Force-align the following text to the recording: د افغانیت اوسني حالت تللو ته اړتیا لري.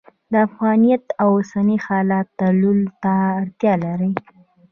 د 0.31 0.33
افغانیت 0.47 1.03
اوسني 1.25 1.77
حالت 1.85 2.27
تللو 2.39 2.73
ته 3.03 3.13
اړتیا 3.37 3.73
لري. 3.85 4.11